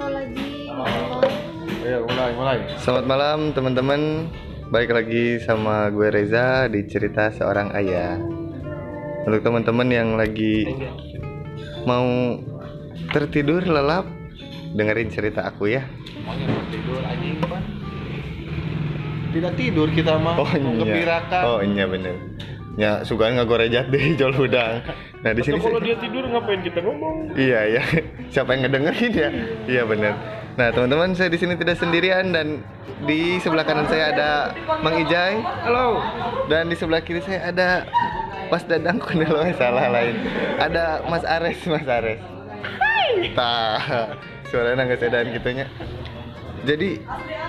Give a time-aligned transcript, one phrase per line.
[0.00, 2.58] Ayo mulai mulai.
[2.80, 4.32] Selamat malam teman-teman
[4.72, 8.16] Balik lagi sama gue Reza di cerita seorang ayah
[9.28, 10.72] Untuk teman-teman yang lagi
[11.84, 12.40] mau
[13.12, 14.08] tertidur lelap
[14.72, 17.64] Dengerin cerita aku ya Semuanya mau tidur anjing pan.
[19.30, 20.40] Tidak tidur kita mah.
[20.40, 21.44] Oh iya.
[21.44, 22.29] Oh iya bener
[22.80, 24.80] Ya suka ngagorejat deh jol hudang
[25.20, 27.36] Nah di sini kalau dia tidur ngapain kita ngomong?
[27.36, 27.82] Iya iya.
[28.32, 29.30] Siapa yang ngedengerin ya?
[29.68, 30.16] Iya benar.
[30.56, 32.64] Nah teman-teman saya di sini tidak sendirian dan
[33.04, 34.30] di sebelah kanan saya ada
[34.80, 35.44] Mang Ijai.
[35.44, 36.00] Halo.
[36.48, 37.84] Dan di sebelah kiri saya ada
[38.48, 40.16] Mas Dadang Kunelo salah lain.
[40.56, 42.20] Ada Mas Ares, Mas Ares.
[43.36, 44.16] Tah,
[44.48, 45.68] suaranya nggak sedan gitunya.
[46.64, 46.96] Jadi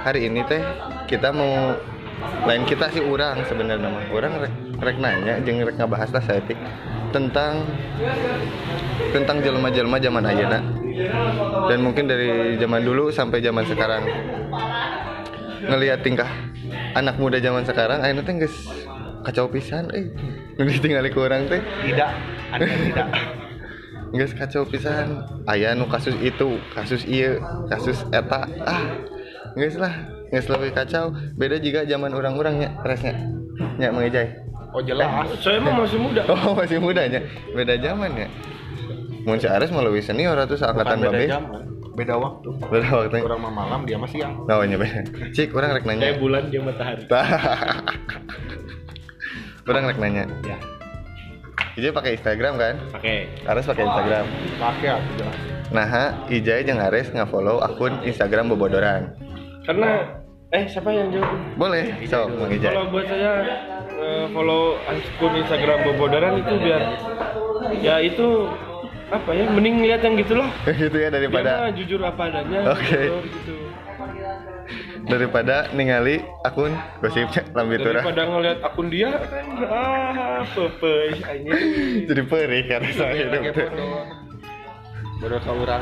[0.04, 0.60] hari ini teh
[1.08, 1.80] kita mau
[2.46, 4.06] lain kita sih orang sebenarnya mah.
[4.10, 6.58] Orang rek, rek nanya jeung rek ngabahas lah saya tik
[7.14, 7.68] tentang
[9.14, 10.60] tentang jelma-jelma zaman ayeuna.
[11.70, 14.04] Dan mungkin dari zaman dulu sampai zaman sekarang.
[15.62, 16.30] Ngelihat tingkah
[16.98, 18.58] anak muda zaman sekarang ayeuna teh geus
[19.22, 20.10] kacau pisan eh.
[20.58, 21.62] Nu ditinggali ku urang teh.
[21.62, 22.12] Tidak.
[22.54, 23.08] Anda tidak.
[24.18, 25.22] geus kacau pisan.
[25.46, 27.38] Aya nu kasus itu kasus iya
[27.70, 28.84] kasus eta ah.
[29.54, 33.14] Geus lah geus lebih kacau beda juga zaman orang-orangnya resnya
[33.76, 35.28] nya mengejai Oh jelas.
[35.44, 36.24] Saya emang masih muda.
[36.32, 37.20] oh masih mudanya
[37.52, 38.28] beda zaman ya
[39.28, 41.62] Mun si Ares malah lebih senior atau seangkatan Bukan beda babe zaman.
[41.92, 42.50] Beda waktu.
[42.72, 44.34] beda waktu Orang mah malam dia mah siang.
[44.48, 45.04] Oh iya beda
[45.36, 47.04] Cik, orang rek nanya bulan dia matahari.
[49.70, 50.58] Orang rek nanya Ya.
[51.76, 52.74] Ijai pakai Instagram kan?
[52.96, 53.28] Oke.
[53.48, 55.36] Ares pakai Instagram Pakai aku jelas.
[55.72, 55.88] Nah,
[56.28, 59.31] Ijai jeung Ares nge-follow akun Instagram Bobodoran
[59.62, 59.90] Karena
[60.52, 61.38] eh siapa yang jawab?
[61.56, 63.34] Boleh, so, Kalau buat saya
[63.94, 66.82] eh, follow akun Instagram Bobodaran itu biar
[67.80, 68.50] ya itu
[69.12, 70.50] apa ya mending lihat yang gitulah.
[70.82, 72.60] gitu ya Dia daripada mah jujur apa adanya.
[72.74, 73.00] Oke.
[73.00, 73.56] jujur gitu.
[75.02, 76.72] daripada ningali akun
[77.04, 79.10] gosipnya lambitura Daripada ngeliat akun dia
[79.68, 81.20] ah pepe
[82.08, 84.21] jadi perih karena saya hidup Pakai teh.
[85.22, 85.40] Bodoh.
[85.40, 85.82] Ke orang.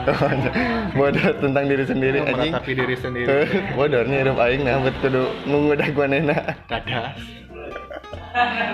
[1.00, 3.27] bodoh tentang diri sendiri anjing Meratapi diri sendiri.
[3.79, 7.23] bodohnya hidup aing nah bet kudu ngungudag manehna Dadas.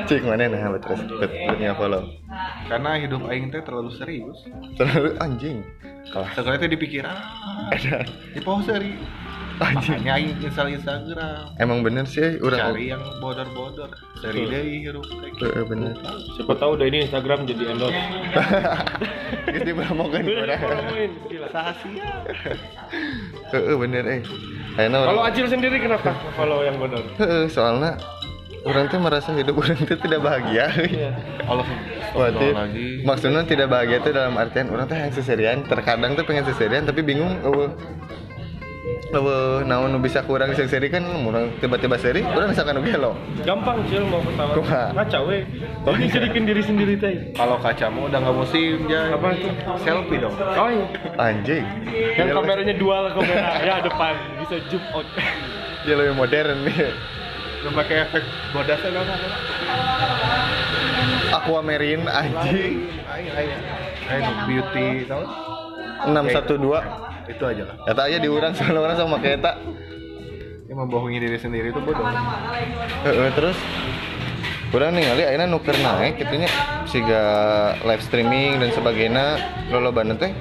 [0.05, 2.03] Cik manehna bet terus bet bet follow
[2.65, 4.37] Karena hidup aing teh terlalu serius.
[4.75, 5.57] terlalu anjing
[6.09, 7.21] kalah Sekali teh dipikir ah.
[8.31, 8.91] Di pause seri.
[9.55, 11.55] anjing Makanya aing install Instagram.
[11.57, 13.87] emang bener sih urang Cari yang bodor-bodor.
[14.19, 15.31] Seri deui hirup teh.
[15.39, 15.95] Heeh, bener
[16.35, 17.95] Siapa tahu udah ini Instagram jadi endorse.
[19.47, 21.47] geus dipromokeun urang Ngomongin, gila.
[23.47, 24.21] heeh bener eh
[24.75, 26.99] Kalau Acil sendiri kenapa follow yang benar?
[27.15, 27.95] heeh soalnya
[28.65, 30.65] orang tuh merasa hidup orang itu tidak bahagia
[31.45, 31.65] Allah
[32.15, 32.85] Berarti lagi.
[33.03, 37.03] maksudnya tidak bahagia itu dalam artian orang tuh yang seserian terkadang tuh pengen seserian tapi
[37.03, 37.69] bingung eueuh
[39.11, 43.13] eueuh naon nu bisa kurang seri kan orang tiba-tiba seri orang misalkan gelo
[43.45, 44.53] Gampang Cil mau ketawa.
[44.93, 45.45] Ngaca we.
[45.85, 46.13] Oh, Ini iya.
[46.17, 47.13] jadikan diri sendiri teh.
[47.37, 49.13] Kalau kacamu udah nggak musim ya.
[49.13, 49.49] Apa itu?
[49.85, 50.33] Selfie dong.
[50.33, 50.85] Oh iya.
[51.21, 51.65] anjing
[52.17, 55.05] Yang Dia kameranya dual kamera ya depan bisa zoom out.
[55.85, 56.89] dia lebih modern nih
[57.65, 59.09] Udah pakai efek bodasnya dong.
[61.33, 62.85] Aquamarine anjing
[64.05, 65.25] Aing beauty tau?
[66.05, 66.61] 612
[67.25, 67.75] Itu aja lah.
[67.89, 69.57] kata aja diurang soalnya orang sama kayak tak
[70.69, 72.05] Yang membohongi diri sendiri itu bodoh.
[73.01, 73.57] Heeh, terus
[74.69, 76.49] kurang ningali akhirnya nuker naik gitunya
[76.85, 77.23] siga
[77.81, 79.41] live streaming dan sebagainya
[79.73, 80.33] lolo teh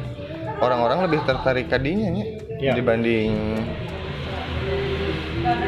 [0.60, 2.24] orang-orang lebih tertarik kadinya nya
[2.54, 2.70] Ya.
[2.72, 3.60] dibanding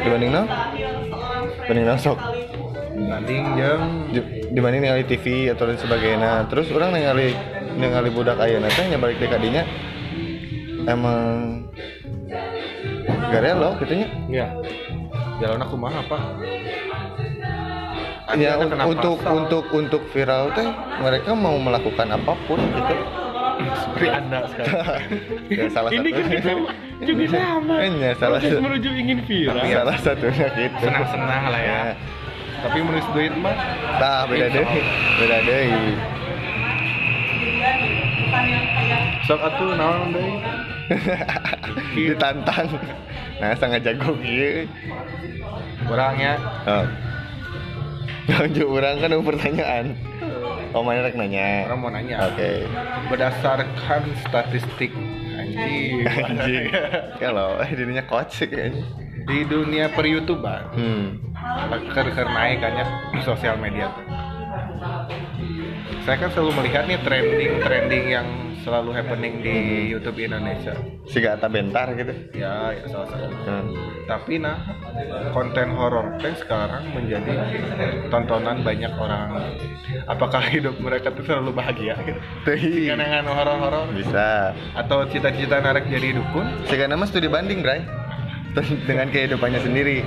[0.03, 0.43] dibanding no
[1.65, 2.19] dibanding no sok
[2.97, 7.37] Banding jam Di- dibanding ningali TV atau dan sebagainya terus orang ningali
[7.77, 9.63] ningali budak ayeuna teh nya balik di kadinya
[10.89, 11.61] emang
[13.29, 14.47] garelo gitunya Iya.
[15.37, 16.17] jalan aku mah apa?
[18.35, 19.33] ya untuk salah?
[19.39, 20.67] untuk untuk viral teh
[20.99, 22.95] mereka mau melakukan apa pun gitu
[23.97, 25.01] seperti anda sekarang.
[25.49, 26.51] ya, salah Ini kan satu kita
[27.03, 27.75] juga sama.
[27.81, 28.61] Iya, salah Proses satu.
[28.63, 29.65] menuju ingin viral.
[29.65, 31.81] salah satunya gitu Senang-senang lah ya.
[32.57, 33.53] Tapi menulis duit mah
[33.97, 34.65] nah beda deh
[35.17, 35.65] beda deh
[39.23, 40.31] sok atuh naon deui.
[41.95, 42.67] ditantang
[43.37, 44.65] nah sangat jago gitu
[45.87, 46.35] Orangnya
[46.65, 46.85] oh.
[48.27, 49.85] Lanjut orang kan ada pertanyaan
[50.77, 51.65] Oh mana rek nanya?
[51.65, 52.29] Orang mau nanya.
[52.29, 52.69] Oke.
[53.09, 54.93] Berdasarkan statistik
[55.33, 56.05] anjing.
[56.29, 56.69] Anjing.
[57.17, 58.85] Kalau dirinya coach kayaknya
[59.27, 61.17] di dunia per youtuber Hmm.
[61.89, 62.85] Ker ker naik kan ya
[63.25, 64.05] sosial media tuh.
[66.05, 68.27] Saya kan selalu melihat nih trending trending yang
[68.67, 69.55] selalu happening di
[69.95, 70.75] YouTube Indonesia.
[71.07, 73.31] si gata bentar gitu Ya, ya salah satu.
[73.47, 73.71] Hmm.
[74.03, 74.59] Tapi nah,
[75.31, 77.31] konten horor teh sekarang menjadi
[78.11, 79.55] tontonan banyak orang.
[80.03, 82.19] Apakah hidup mereka tuh terlalu bahagia gitu?
[82.43, 86.67] Sehingga dengan horor-horor bisa atau cita-cita narek jadi dukun?
[86.67, 87.87] Sehingga nama studi banding, Bray.
[88.89, 90.01] dengan kehidupannya sendiri.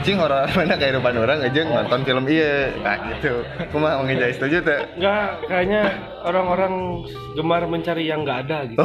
[0.00, 2.72] Cing horor mana kehidupan orang aja nonton film iya.
[2.80, 3.44] Nah, gitu.
[3.68, 4.80] Kumaha mengijai setuju tuh?
[4.96, 5.82] Enggak, kayaknya
[6.24, 7.04] orang-orang
[7.36, 8.80] gemar mencari yang nggak ada gitu.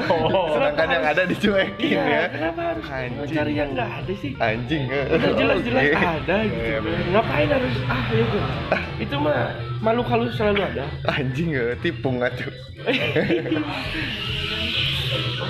[0.54, 2.22] Sedangkan yang ada dicuekin Iya, ya.
[2.30, 3.18] kenapa harus Anjing.
[3.18, 4.32] mencari yang nggak ada sih?
[4.38, 4.82] Anjing.
[4.86, 5.98] Udah jelas-jelas Oke.
[5.98, 6.62] ada gitu.
[6.62, 7.00] Iya, bener.
[7.10, 8.38] Ngapain harus ah itu?
[9.02, 9.42] Itu mah
[9.82, 10.84] makhluk halus selalu ada.
[11.10, 12.46] Anjing ya, tipung atuh.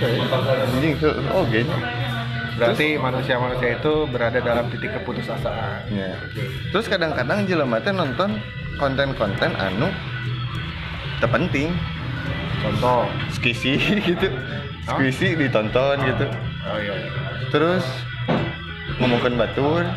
[0.00, 1.12] Anjing tuh.
[1.28, 1.74] Oh, gitu.
[2.60, 5.88] Berarti manusia-manusia itu berada dalam titik keputusasaan.
[5.88, 6.12] Ya.
[6.68, 8.36] Terus kadang-kadang jelema teh nonton
[8.76, 9.88] konten-konten anu
[11.24, 11.72] terpenting.
[12.60, 13.80] Contoh, skisi
[14.12, 14.28] gitu.
[14.84, 16.28] Skisi ditonton gitu.
[16.68, 16.92] Oh iya,
[17.48, 17.84] terus
[19.00, 19.88] ngomongin batur.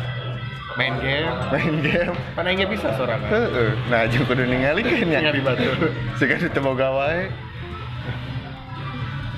[0.74, 2.16] Main game, main game.
[2.34, 3.78] Mana yang bisa seorang Heeh.
[3.86, 5.92] nah jeung kudu ningalikeun ya Nyari batur.
[6.18, 7.28] siga teu wae.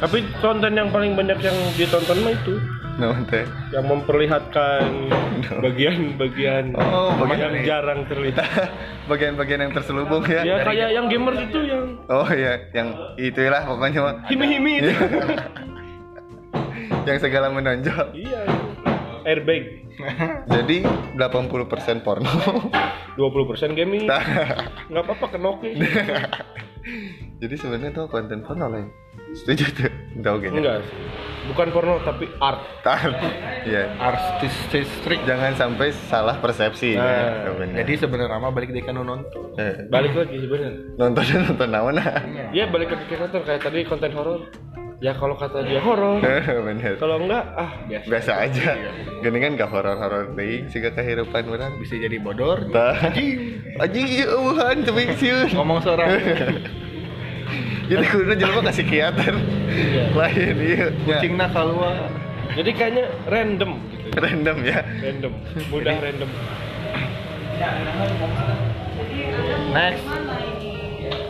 [0.00, 2.54] Tapi konten yang paling banyak yang ditonton mah itu
[3.28, 3.44] teh
[3.76, 5.12] yang memperlihatkan
[5.60, 7.66] bagian-bagian Oh, bagian yang ini.
[7.68, 8.48] jarang terlihat.
[9.12, 12.88] bagian-bagian yang terselubung ya ya kayak yang gamers itu yang oh iya yang
[13.20, 14.92] itulah pokoknya mah himi-himi itu.
[17.06, 18.42] yang segala menonjol iya.
[19.26, 19.64] Airbag.
[20.54, 20.86] jadi
[21.18, 22.30] 80% porno
[23.18, 24.06] 20% gaming.
[24.90, 25.72] Nggak apa-apa kenoknya.
[27.42, 28.86] jadi sebenarnya tuh konten porno lah
[29.36, 30.80] setuju tuh tahu gini Enggak.
[31.46, 32.58] Bukan porno tapi art.
[32.82, 33.06] Tar,
[33.62, 33.86] iya.
[34.02, 34.82] artistik.
[35.22, 37.86] Jangan sampai salah persepsi Nah, ya.
[37.86, 39.54] jadi sebenarnya mah balik di kan nonton.
[39.54, 40.74] Eh, Balik lagi sebenarnya.
[40.98, 42.18] nonton nonton naon nah.
[42.50, 44.42] Iya balik ke kantor kayak tadi konten horor.
[44.98, 46.24] Ya kalau kata dia horor,
[46.64, 46.96] bener.
[46.96, 48.06] kalau enggak ah biasa.
[48.10, 48.68] Biasa aja.
[49.20, 51.76] Gini kan gak horor-horor deui sih kehidupan orang.
[51.78, 52.64] Bisa jadi bodor.
[53.76, 55.52] Anjing ieu eueuhan teu sieun.
[55.52, 56.08] Ngomong seorang.
[57.90, 59.34] Jadi kudu jelema kasih kiatan.
[60.12, 60.90] Lain ieu.
[61.06, 62.10] Ya, Kucingna keluar.
[62.52, 64.06] Jadi kayaknya random gitu.
[64.16, 64.78] Random ya.
[65.02, 65.32] Random.
[65.68, 66.30] Mudah random.
[69.72, 70.04] Next.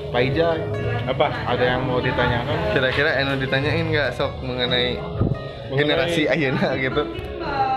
[0.07, 0.59] Pak Ijay,
[1.05, 1.27] Apa?
[1.45, 2.57] ada yang mau ditanyakan?
[2.73, 7.03] Kira-kira enu ditanyain nggak sok mengenai Mengenai- generasi ayeuna gitu.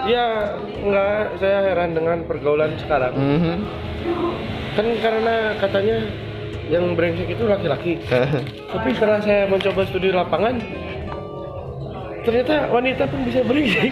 [0.08, 3.12] Ya enggak saya heran dengan pergaulan sekarang.
[3.12, 3.56] Mhm.
[4.72, 5.98] Kan karena katanya
[6.70, 7.98] yang brengsek itu laki-laki.
[8.74, 10.62] Tapi karena saya mencoba studi lapangan,
[12.22, 13.90] ternyata wanita pun bisa brengsek.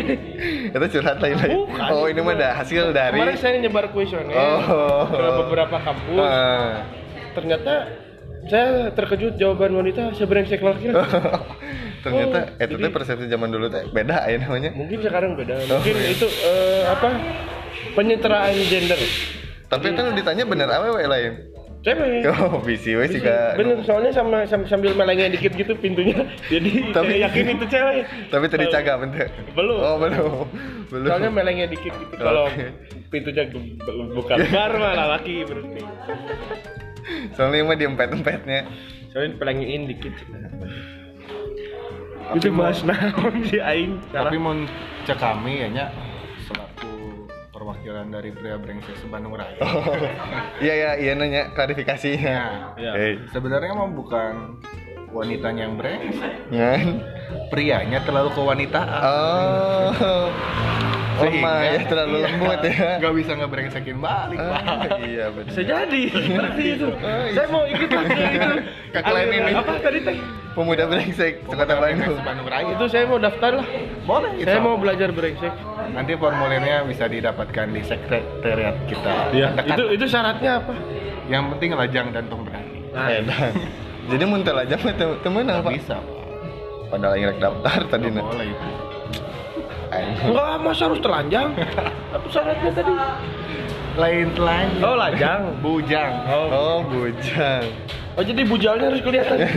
[0.72, 1.52] Itu curhat lain lagi.
[1.52, 1.90] Bukan.
[1.92, 5.04] Oh, ini mah ada hasil dari Kemarin saya nyebar kuesioner Oh.
[5.06, 6.24] ke beberapa kampus.
[6.24, 6.88] Ah.
[7.30, 7.74] Ternyata
[8.48, 10.96] saya terkejut jawaban wanita sebrengsek laki-laki.
[12.04, 14.72] Ternyata Oh, itu teh jadi- persepsi zaman dulu teh beda ya namanya.
[14.72, 15.52] Mungkin sekarang beda.
[15.68, 16.08] Oh, Mungkin iya.
[16.10, 17.08] itu eh, apa?
[17.92, 18.96] Penyetaraan gender.
[19.68, 21.32] Tapi itu ditanya bener awewe lain.
[21.80, 22.28] Cewek.
[22.28, 26.12] Oh, we sih Bener, soalnya sama sam- sambil melengnya dikit gitu pintunya.
[26.52, 28.04] Jadi Tapi- saya yakin itu cewek.
[28.28, 29.28] Tapi tadi caga bentar.
[29.56, 29.80] Belum.
[29.80, 30.44] Oh, belum.
[30.92, 31.08] Belum.
[31.08, 32.68] Soalnya melengnya dikit gitu kalau Oke.
[33.08, 33.80] pintunya ge-
[34.12, 35.80] bukan bar malah laki berarti.
[37.32, 38.60] Soalnya mah diempet-empetnya.
[39.10, 40.14] Soalnya pelengiin dikit.
[42.30, 44.54] itu mas naon si aing Tapi mau
[45.02, 46.09] cek kami ya nya selaku
[47.60, 49.52] perwakilan dari pria brengsek sebandung raya.
[50.64, 52.36] Iya ya, iya nanya klarifikasinya.
[52.74, 52.92] Iya.
[52.96, 54.56] Hei, Sebenarnya mah bukan
[55.12, 57.04] wanitanya yang brengsek, ngan.
[57.52, 59.00] prianya terlalu kewanitaan.
[59.04, 60.32] Oh.
[61.20, 62.90] Lemah ya, terlalu iya, lembut ya.
[62.96, 65.04] Gak bisa ngebrengsekin balik, Ah, Pak.
[65.04, 65.52] iya betul.
[65.52, 66.88] Bisa jadi seperti itu.
[66.96, 67.36] iya.
[67.36, 68.48] Saya mau ikut itu.
[68.96, 69.52] Ini.
[69.52, 70.16] Apa tadi teh?
[70.50, 72.16] Pemuda brengsek Kota Bandung.
[72.16, 72.72] Sebandung raya.
[72.72, 73.66] Itu saya mau daftar lah.
[74.02, 74.30] boleh.
[74.40, 75.52] Saya mau belajar brengsek.
[75.90, 79.12] Nanti formulirnya bisa didapatkan di sekretariat kita.
[79.32, 79.64] Dekat.
[79.74, 80.74] Itu itu syaratnya apa?
[81.26, 82.78] Yang penting lajang dan pemberani.
[82.90, 83.52] Edan.
[84.10, 85.70] Jadi muntah aja mah tem- temen Nggak apa?
[85.70, 85.96] bisa.
[86.90, 88.26] Padahal ingin daftar tadi Nggak nah.
[88.26, 88.68] boleh itu.
[89.90, 91.48] Enggak, masa harus telanjang?
[92.14, 92.92] Apa syaratnya tadi?
[93.98, 94.86] Lain telanjang.
[94.86, 95.42] Oh, lajang.
[95.58, 96.12] Bujang.
[96.30, 96.46] Oh.
[96.50, 97.64] Oh, bujang.
[98.14, 99.38] Oh, jadi bujalnya harus kelihatan.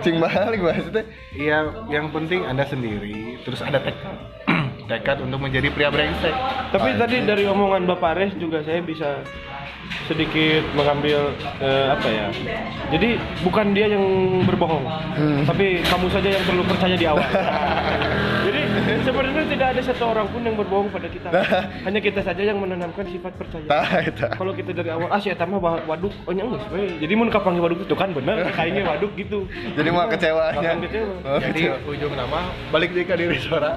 [0.00, 1.04] Cing balik maksudnya.
[1.36, 1.58] Iya,
[1.92, 4.16] yang penting Anda sendiri, terus ada tekad.
[4.90, 6.34] tekad untuk menjadi pria brengsek.
[6.74, 9.22] Tapi tadi dari omongan Bapak Res juga saya bisa
[10.06, 12.26] sedikit mengambil eh, apa ya?
[12.90, 13.08] Jadi
[13.42, 14.04] bukan dia yang
[14.44, 14.84] berbohong,
[15.14, 15.42] Hmm.
[15.44, 17.26] tapi kamu saja yang perlu percaya di awal.
[18.46, 18.60] Jadi
[19.00, 21.28] Sebenarnya tidak ada satu orang pun yang berbohong pada kita.
[21.86, 23.66] Hanya kita saja yang menanamkan sifat percaya.
[24.02, 24.34] Eta.
[24.34, 26.98] Kalau kita dari awal, ah si Eta mah waduk, oh nya geus we.
[26.98, 29.46] Jadi mun kapanggil waduk itu kan bener, kayaknya waduk gitu.
[29.74, 30.70] Jadi mau kecewanya.
[30.80, 31.14] Kecewa.
[31.22, 33.76] Oh, Jadi ujung nama balik deh ke diri seorang.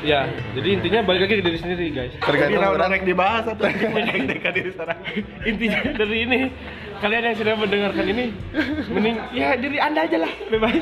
[0.00, 0.24] Ya,
[0.56, 2.14] jadi intinya balik lagi ke diri sendiri guys.
[2.24, 2.88] Tergantung Jadi orang.
[2.88, 4.98] rek dibahas atau ke diri seorang.
[5.44, 6.38] Intinya dari ini,
[7.04, 8.24] kalian yang sudah mendengarkan ini,
[8.88, 10.72] mending ya diri anda aja lah, bebas.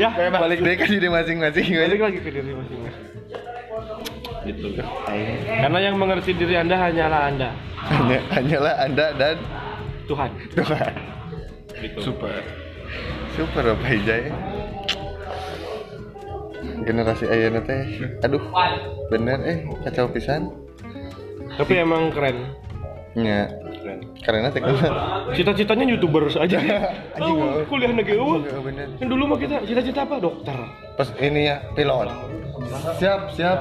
[0.00, 1.66] ya, Balik deh ke diri masing-masing.
[1.76, 3.04] balik lagi ke diri masing-masing.
[4.44, 4.66] Gitu.
[5.44, 7.50] Karena yang mengerti diri anda hanyalah anda,
[7.84, 9.36] Hanya, hanyalah anda dan
[10.08, 10.30] Tuhan.
[10.56, 10.92] Tuhan.
[11.84, 11.98] Gitu.
[12.00, 12.40] Super.
[13.34, 14.30] Super Bapak Ijay.
[16.82, 17.82] Generasi ayana teh.
[18.26, 18.42] Aduh.
[19.14, 20.50] Bener eh kacau pisan.
[21.54, 22.50] Tapi emang keren.
[23.14, 23.98] Keren.
[24.26, 24.58] Karena teh.
[25.38, 26.58] Cita-citanya youtuber saja.
[27.16, 27.64] Anjing, oh, oh.
[27.70, 28.42] kuliah negeri oh.
[28.42, 28.86] Iya, bener.
[28.98, 30.18] Yang dulu mah kita cita-cita apa?
[30.18, 30.58] Dokter.
[30.98, 32.10] Pas ini ya pilot.
[32.98, 33.58] Siap, siap.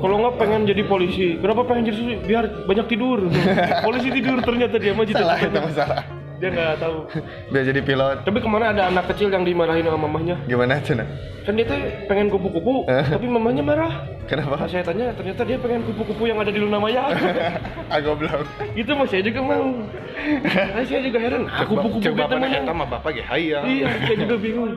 [0.00, 2.16] Kalau nggak pengen jadi polisi, kenapa pengen jadi polisi?
[2.24, 3.18] Biar banyak tidur.
[3.86, 5.64] polisi tidur ternyata dia mah Salah itu cita-citanya.
[5.66, 6.15] masalah.
[6.36, 6.96] Dia nggak tahu.
[7.52, 8.16] Biar jadi pilot.
[8.24, 10.36] Tapi ke mana ada anak kecil yang dimarahin sama mamahnya?
[10.44, 11.04] Gimana cina?
[11.46, 11.78] Kan dia teh
[12.10, 13.06] pengen kupu-kupu, Eh.
[13.06, 13.92] tapi mamahnya marah.
[14.26, 14.58] Kenapa?
[14.58, 17.06] Pas saya tanya, ternyata dia pengen kupu-kupu yang ada di Luna Maya.
[17.86, 18.42] Ah goblok.
[18.74, 19.70] Itu mah saya juga mau.
[20.42, 21.46] Nah, saya juga heran.
[21.46, 22.58] Ah, kupu-kupu bapak mana?
[22.58, 23.62] eta mah bapak ge hayang.
[23.62, 24.70] Iya, saya juga bingung.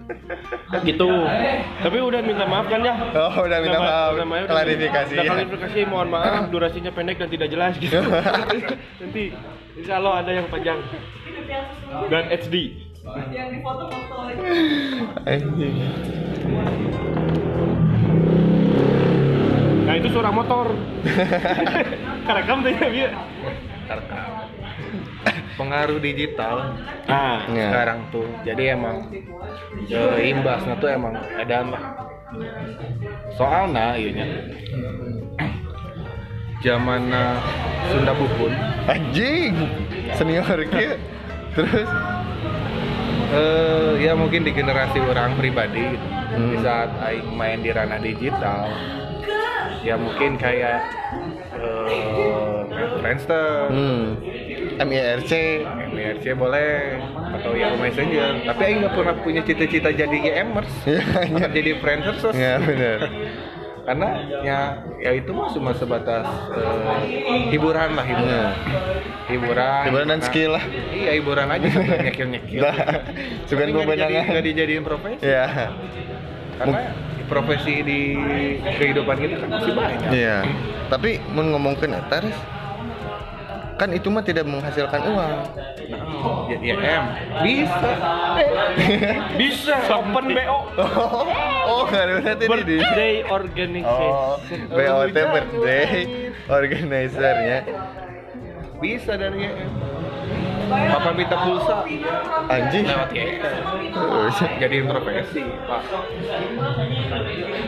[0.88, 1.08] gitu.
[1.84, 2.94] Tapi udah minta maaf kan ya?
[3.12, 4.10] Oh, udah minta maaf.
[4.16, 5.12] Udah, udah, Klarifikasi.
[5.12, 5.30] Udah ya.
[5.36, 8.00] klarifikasi, mohon maaf, durasinya pendek dan tidak jelas gitu.
[8.00, 9.24] Nanti
[9.74, 10.78] insya Allah ada yang panjang
[12.08, 12.54] dan HD.
[15.26, 15.74] Anjing.
[19.82, 20.70] Nah itu suara motor.
[22.26, 23.10] Karekam tuh ya, Bia.
[25.52, 26.72] Pengaruh digital
[27.04, 27.68] Nah, Ya.
[27.68, 28.24] sekarang tuh.
[28.46, 29.10] Jadi emang
[30.16, 31.84] imbasnya tuh emang ada lah.
[33.36, 34.24] Soalnya iya
[36.62, 37.02] Zaman
[37.90, 38.54] Sunda Bukun
[38.86, 39.54] Anjing.
[40.18, 40.98] Senior kieu.
[41.54, 41.88] Terus
[43.32, 46.06] eh ya mungkin di generasi orang pribadi gitu.
[46.32, 46.48] Hmm.
[46.48, 48.68] Di saat aing main di ranah digital
[49.82, 50.80] ya mungkin kayak
[51.58, 52.58] eh
[53.02, 54.04] Friendster, hmm.
[54.80, 55.32] MIRC
[55.92, 56.98] MIRC boleh
[57.38, 58.46] atau Yahoo Messenger.
[58.48, 60.70] Tapi aing nggak pernah punya cita-cita jadi gamers.
[60.88, 61.46] Iya, iya.
[61.50, 62.34] Jadi Friendster sos.
[62.34, 62.98] Ya benar.
[63.82, 64.08] Karena
[64.40, 64.58] ya
[64.96, 66.22] ya itu mah cuma sebatas
[66.54, 68.30] eh, hiburan lah hiburan.
[68.32, 68.50] Ya.
[69.26, 69.82] Hiburan.
[69.84, 70.64] Hiburan dan Nah, skill lah.
[70.88, 71.66] Iya hiburan aja.
[72.62, 72.76] Dah.
[73.44, 73.98] Sugan Tapi nggak bebenangan.
[74.08, 75.22] dijadi- nggak dijadiin profesi.
[75.24, 75.46] Ya.
[76.54, 76.78] Karena
[77.24, 78.00] profesi di
[78.70, 80.08] kehidupan kita kan masih banyak.
[80.10, 80.38] Iya.
[80.86, 82.38] Tapi mun ngomongkeun eta Res,
[83.76, 85.32] kan itu mah tidak menghasilkan uang.
[85.88, 87.04] Nah, ya, ya em
[87.42, 87.90] bisa.
[89.40, 90.58] bisa open BO.
[91.62, 94.10] Oh, oh karena tadi di Birthday organization.
[94.18, 94.34] Oh,
[94.74, 95.94] BOT birthday
[96.50, 97.58] organizernya.
[98.82, 99.70] Bisa dari YM.
[100.72, 101.86] Papa minta pulsa
[102.50, 102.84] Anjing.
[102.88, 103.62] lewat YM.
[104.58, 105.82] Jadiin profesi, Pak.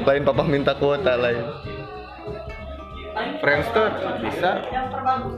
[0.05, 1.74] Lain papa minta kuota lain.
[3.41, 3.89] Friendster
[4.23, 4.51] bisa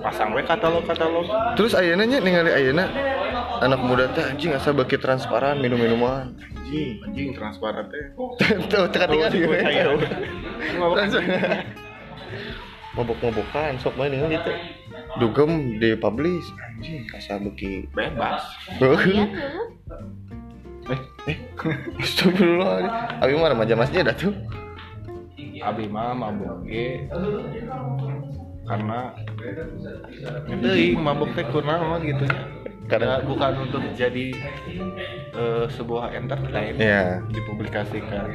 [0.02, 1.26] pasang we katalog-katalog.
[1.54, 2.88] Terus ayeuna nya ningali ayeuna
[3.62, 6.36] anak muda teh anjing asa beki transparan minum-minuman.
[6.36, 8.04] Anjing, anjing transparan teh.
[8.70, 9.84] Tuh tekan tinggal di sebut saya.
[12.96, 14.52] Mabok-mabokan sok main dengan gitu.
[15.20, 17.88] Dugem di publish anjing asa beki.
[17.92, 18.42] Bebas.
[20.86, 21.00] Eh,
[21.34, 21.38] eh,
[22.02, 23.18] astagfirullah.
[23.18, 24.32] Abi mah remaja masjid atuh.
[25.58, 27.06] Abi mah mabuk ge
[28.66, 29.14] karena
[30.48, 32.26] itu mabuk teh kunaon gitu.
[32.86, 34.26] Kadang- Karena bukan untuk jadi
[35.32, 37.18] eh, sebuah entertain Iya.
[37.26, 38.30] dipublikasikan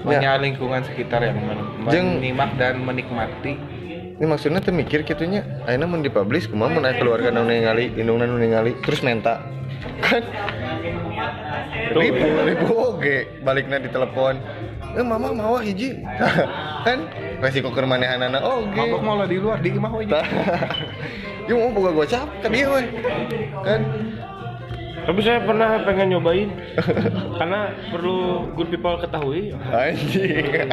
[0.00, 3.60] punya lingkungan sekitar yang men- menyimak dan menikmati
[4.16, 8.24] Ini maksudnya tuh mikir kitunya, ayeuna mun dipublish kumaha mun aya keluarga nu ningali, indungna
[8.24, 9.40] nu ningali, terus menta.
[10.04, 10.20] Kan
[11.94, 14.38] ribu, ribu oge balikna di telepon.
[14.96, 15.98] Eh mama mau hiji.
[16.86, 17.06] kan
[17.40, 18.76] resiko keur manehanana oge.
[18.76, 20.26] mabuk malah di luar di imah Tah.
[21.50, 22.82] Ieu mau boga gocap ka dieu we.
[23.66, 23.80] Kan
[25.00, 26.52] Tapi saya pernah pengen nyobain
[27.40, 29.56] karena perlu good people ketahui.
[29.72, 30.68] anjing.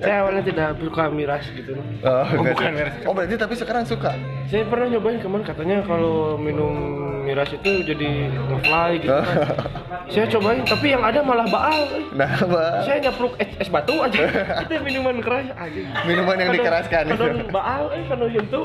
[0.00, 1.78] Saya awalnya tidak suka miras gitu.
[2.02, 2.94] Oh, Oh, bukan miras.
[3.06, 4.12] Oh, berarti tapi sekarang suka.
[4.50, 6.74] Saya pernah nyobain kemarin katanya kalau minum
[7.26, 9.26] miras itu jadi ngefly gitu kan.
[10.14, 11.82] Saya cobain tapi yang ada malah baal.
[12.14, 12.74] Nah, Mbak.
[12.86, 14.22] Saya nyapruk es, es batu aja.
[14.62, 15.82] itu minuman keras aja.
[16.06, 17.18] Minuman yang dikeraskan itu.
[17.18, 18.60] Kadang baal eh kadang itu.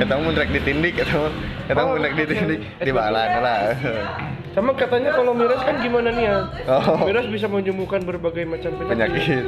[0.00, 1.32] Eta mun rek ditindik mah.
[1.68, 3.60] Eta mun rek ditindik di balan lah.
[4.56, 6.36] Sama katanya kalau miras kan gimana nih ya?
[6.64, 7.04] Oh.
[7.04, 8.88] Miras bisa menyembuhkan berbagai macam penyakit.
[8.88, 9.44] penyakit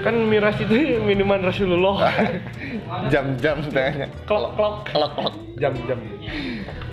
[0.00, 2.08] Kan miras itu minuman Rasulullah.
[3.12, 6.00] jam-jam tanya klok klok kelok kelok jam-jam.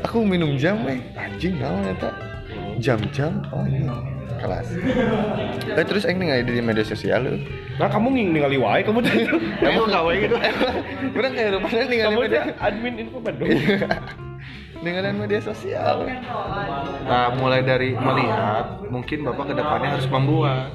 [0.03, 2.11] aku minum jam eh anjing naon eta
[2.77, 3.87] jam-jam oh ini
[4.43, 4.67] kelas
[5.71, 7.35] eh terus aing ningali di media sosial lu
[7.75, 9.35] Nah kamu nging ningali wae kamu tuh.
[9.59, 10.35] Emang gawe gitu.
[11.19, 13.51] Kurang kayak rupanya ningali kamu media tuh admin info Bandung.
[14.85, 16.05] Ningali media sosial.
[17.09, 20.69] Nah, mulai dari melihat, mungkin Bapak ke depannya harus membuat.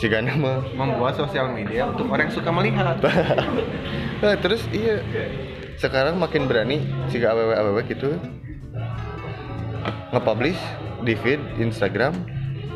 [0.00, 2.96] Jika nama membuat sosial media untuk orang yang suka melihat.
[4.24, 5.04] nah, terus iya.
[5.76, 6.80] Sekarang makin berani
[7.12, 8.16] jika aww aww gitu.
[10.16, 10.60] Nge-publish
[11.04, 12.16] di feed Instagram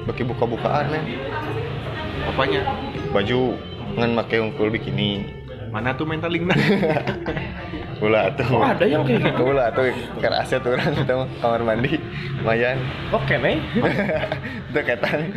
[0.05, 1.03] bagi buka-bukaan ya
[2.29, 2.61] Apanya?
[3.13, 3.57] baju
[3.97, 5.25] ngan make unggul bikini.
[5.73, 6.47] Mana tuh mental link
[8.03, 8.49] Ulah tuh.
[8.51, 9.43] Oh, ada yang kayak gitu?
[9.45, 12.01] Ulah tuh kerasa tuh orang kita kamar mandi.
[12.43, 12.79] Lumayan.
[13.15, 13.59] Oke nih.
[14.75, 15.31] Deketan.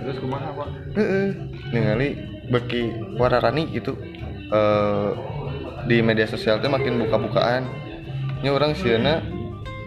[0.00, 0.68] Terus kumaha, Pak?
[0.96, 1.28] Heeh.
[1.72, 2.08] Ningali
[2.50, 2.82] beki
[3.16, 3.96] wararani gitu.
[4.50, 5.10] Eh
[5.88, 7.64] di media sosial tuh makin buka-bukaan.
[8.40, 9.24] Ini orang sieuna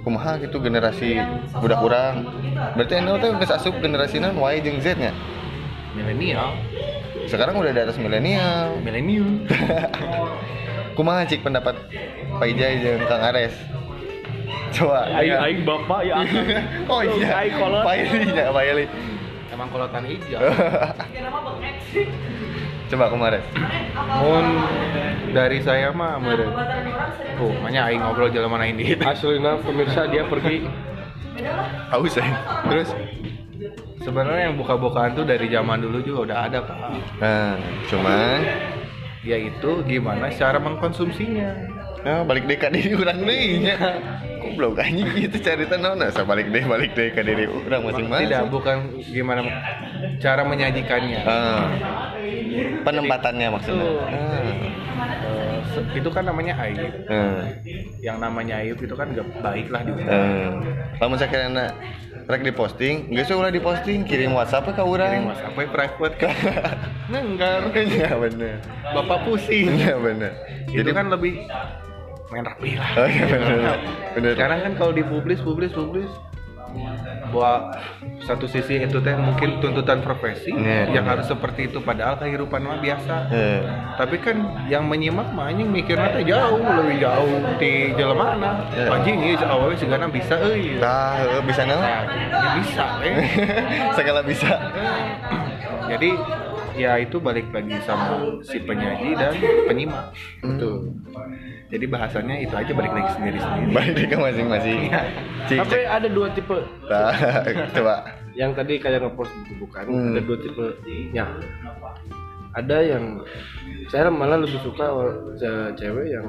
[0.06, 1.18] kumaha gitu generasi
[1.58, 2.16] budak kurang.
[2.78, 5.14] Berarti anu teh geus asup generasina Y jeung Z nya.
[5.94, 6.58] Milenial.
[7.28, 8.80] Sekarang udah di atas milenial.
[8.84, 9.28] Milenial.
[10.98, 11.74] Kumaha cik pendapat
[12.38, 13.58] Pak Ijai jeung Kang Ares?
[14.74, 15.06] Coba.
[15.14, 16.16] Aing aing bapak ya.
[16.92, 17.46] oh iya.
[17.46, 17.84] Aing kolot.
[17.86, 18.86] Pak Ili ya, Pak Ili.
[19.54, 20.42] Emang kolotan hijau.
[22.90, 23.42] Coba kemarin.
[24.22, 24.46] Mun
[25.34, 26.54] dari saya mah meureun.
[27.38, 28.98] Tuh, makanya aing ngobrol jalan mana ini.
[28.98, 30.66] Aslina pemirsa dia pergi
[31.90, 32.26] Haus ya.
[32.70, 32.90] Terus
[34.04, 36.78] Sebenarnya yang buka-bukaan tuh dari zaman dulu juga udah ada, Pak.
[37.24, 37.56] nah,
[37.88, 38.40] cuman
[39.24, 41.56] Yaitu gimana cara mengkonsumsinya.
[42.04, 43.80] nah, balik deh ke diri orang deui nya.
[44.44, 48.28] Goblok anjing itu cerita naon asa balik deh balik deh ke diri orang masing-masing.
[48.28, 49.40] Tidak, bukan gimana
[50.20, 51.22] cara menyajikannya.
[51.24, 51.72] Ah.
[52.84, 53.88] penempatannya maksudnya.
[54.12, 54.20] Ah.
[55.80, 56.84] Eh, itu kan namanya aib.
[57.08, 57.48] Ah.
[58.04, 60.52] Yang namanya aib itu kan gak baik lah di Eh,
[61.00, 61.72] lamun sakerana
[62.24, 65.22] rek diposting, geus we ulah diposting, kirim WhatsApp ke Kirim urang.
[65.28, 66.36] WhatsApp we private kan.
[67.12, 67.68] Nenggar.
[67.76, 68.56] Iya bener.
[68.96, 69.68] Bapak pusing.
[69.76, 70.32] Iya bener.
[70.72, 71.44] Itu kan lebih
[72.32, 72.90] main rapi lah.
[72.98, 73.78] Oh iya bener.
[74.16, 74.34] Bener.
[74.40, 76.10] Sekarang kan kalau dipublis, publis, publis
[77.30, 77.74] buat
[78.20, 80.86] satu sisi itu teh mungkin tuntutan profesi Iya.
[80.92, 83.62] yang harus seperti itu padahal kehidupan mah biasa Eh,
[83.96, 88.38] tapi kan yang menyimak mah anjing mikirnya teh jauh lebih jauh di jelema
[88.70, 88.86] Iya.
[88.92, 91.82] anjing ieu awewe sigana bisa euy Tah, heueuh, bisa naon?
[91.82, 93.16] nah, ya bisa eh.
[93.98, 94.52] Segala bisa.
[95.84, 96.10] jadi
[96.76, 99.34] ya itu balik lagi sama si penyaji dan
[99.66, 100.12] penyimak.
[100.40, 100.94] Betul.
[101.68, 103.70] jadi bahasanya itu aja balik lagi sendiri sendiri.
[103.72, 104.80] Balik ke masing-masing.
[105.44, 106.58] Cik, Tapi ada dua tipe.
[106.86, 107.14] Tah,
[107.76, 107.96] coba.
[108.34, 110.12] yang tadi kayak ngepost itu bukan Hmm.
[110.12, 110.66] ada dua tipe.
[111.12, 111.26] Nya
[112.52, 113.22] ada yang
[113.86, 114.86] saya malah lebih suka
[115.36, 116.26] ce- cewek yang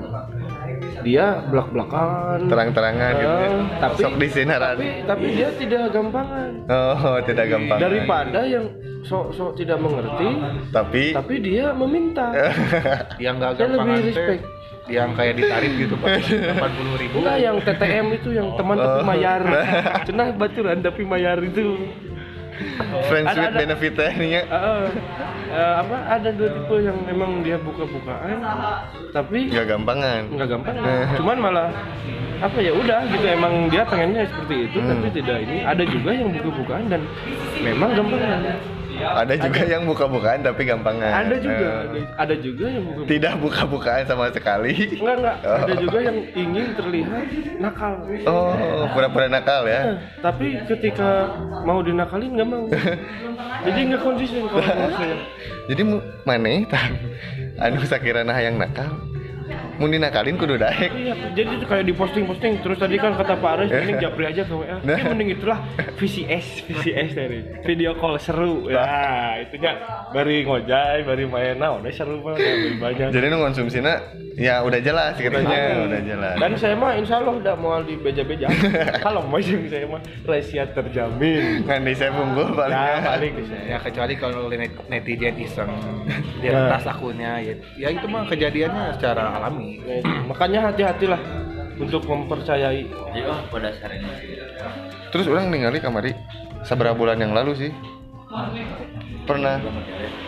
[1.00, 3.28] dia belak belakan Terang-terangan gitu.
[3.28, 3.48] ya.
[3.78, 4.74] tapi Sok disinaran.
[4.74, 7.78] tapi tapi dia tidak gampangan Oh, tidak gampang.
[7.78, 8.66] daripada yang
[9.00, 10.28] sok-sok tidak mengerti
[10.70, 12.32] tapi tapi dia meminta
[13.24, 14.42] yang gak Saya gampang lebih respect.
[14.84, 19.00] yang kayak ditarik gitu pak delapan puluh ribu enggak yang TTM itu yang teman tapi
[19.00, 19.06] Oh.
[19.06, 19.40] mayar
[20.06, 21.64] cenah baturan tapi mayar itu
[23.08, 23.58] friends Ada- with ada.
[23.60, 24.42] benefitnya ya.
[24.54, 24.86] Eh,
[25.52, 28.38] eh, apa ada dua tipe yang memang dia buka-bukaan
[29.10, 30.20] tapi Nggak gampangan.
[30.30, 30.74] nggak gampang
[31.18, 31.68] cuman malah
[32.36, 34.90] apa ya udah gitu emang dia pengennya seperti itu Hmm.
[34.90, 37.00] tapi tidak ini ada juga yang buka-bukaan dan
[37.56, 38.40] memang gampangan
[38.96, 41.12] Ada juga yang buka-bukaan tapi gampangan.
[41.16, 44.74] ada juga Eh, ada, ada juga yang buka tidak buka-bukaan sama sekali.
[44.94, 45.56] enggak enggak Oh.
[45.58, 47.22] ada juga yang ingin terlihat
[47.58, 48.54] nakal Oh,
[48.90, 49.80] pura-pura nakal Eh, ya.
[50.20, 51.30] tapi ketika
[51.62, 52.64] mau dinakalin nggak mau
[53.66, 54.62] jadi nggak konsisten kalau
[54.98, 55.16] saya
[55.64, 55.82] Jadi
[56.66, 56.86] tah
[57.58, 58.92] anu sakirana hayang nakal.
[59.74, 60.90] Mun dinakalin kudu daek.
[60.90, 64.42] Iya, jadi itu kayak di posting-posting terus tadi kan kata Pak Aris mending japri aja
[64.42, 64.78] ke WA.
[64.80, 64.94] Nah.
[64.94, 65.58] Ya mending itulah
[65.96, 68.70] VCS, VCS dari video call seru.
[68.70, 68.86] Ya,
[69.40, 69.74] itunya
[70.10, 73.08] bari ngojay, bari main nah udah seru banget, banyak.
[73.10, 73.98] Jadi nu konsumsina
[74.34, 76.34] ya udah jelas katanya, udah jelas.
[76.38, 78.46] Dan saya mah insya Allah udah mau di beja-beja.
[79.04, 81.66] Kalau mau saya mah rahasia terjamin.
[81.66, 82.74] Ngan di saya unggul paling.
[82.74, 83.62] Ya, paling di saya.
[83.66, 85.70] ya kecuali kalau net- netizen iseng
[86.38, 86.68] di Ya.
[86.68, 89.63] atas akunnya ya, ya itu mah kejadiannya secara alami
[90.04, 91.20] Nah, makanya hati-hatilah
[91.78, 92.86] untuk mempercayai.
[95.10, 96.14] Terus orang ningali kamari
[96.66, 97.70] seberapa bulan yang lalu sih?
[99.24, 99.62] Pernah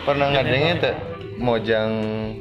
[0.03, 0.95] pernah ngadengnya teh
[1.37, 1.91] mojang